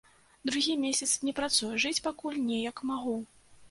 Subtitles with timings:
[0.49, 3.17] Другі месяц не працую, жыць пакуль неяк магу.